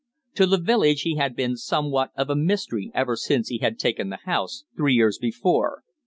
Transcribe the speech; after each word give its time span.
To 0.33 0.47
the 0.47 0.57
village 0.57 1.01
he 1.01 1.17
had 1.17 1.35
been 1.35 1.55
somewhat 1.55 2.09
of 2.17 2.31
a 2.31 2.35
mystery 2.35 2.89
ever 2.95 3.15
since 3.15 3.49
he 3.49 3.59
had 3.59 3.77
taken 3.77 4.09
the 4.09 4.17
house, 4.25 4.63
three 4.75 4.95
years 4.95 5.19
before. 5.19 5.83